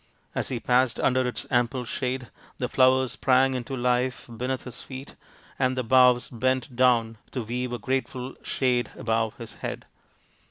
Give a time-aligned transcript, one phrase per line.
[0.33, 5.15] As he passed under its ample shade, the flowers sprang into life beneath his feet
[5.59, 9.85] and the boughs bent down to weave a grateful shade above his head.